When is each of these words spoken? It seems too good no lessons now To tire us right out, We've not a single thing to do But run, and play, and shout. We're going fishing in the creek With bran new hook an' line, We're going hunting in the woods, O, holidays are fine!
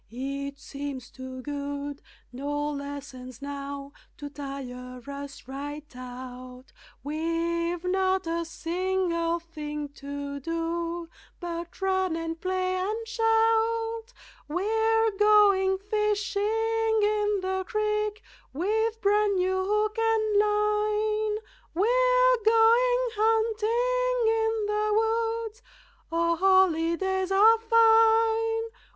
It 0.09 0.57
seems 0.57 1.11
too 1.11 1.43
good 1.43 2.01
no 2.33 2.71
lessons 2.71 3.39
now 3.39 3.91
To 4.17 4.31
tire 4.31 4.99
us 5.07 5.47
right 5.47 5.95
out, 5.95 6.63
We've 7.03 7.83
not 7.83 8.25
a 8.25 8.43
single 8.43 9.37
thing 9.39 9.89
to 9.89 10.39
do 10.39 11.07
But 11.39 11.79
run, 11.81 12.15
and 12.15 12.41
play, 12.41 12.77
and 12.77 13.07
shout. 13.07 14.11
We're 14.47 15.11
going 15.19 15.77
fishing 15.77 16.99
in 17.03 17.41
the 17.43 17.63
creek 17.67 18.23
With 18.53 18.99
bran 19.03 19.35
new 19.35 19.63
hook 19.63 19.99
an' 19.99 20.39
line, 20.39 21.35
We're 21.75 22.43
going 22.43 23.03
hunting 23.19 24.29
in 24.33 24.65
the 24.65 25.43
woods, 25.45 25.61
O, 26.11 26.35
holidays 26.39 27.31
are 27.31 27.59
fine! 27.59 28.81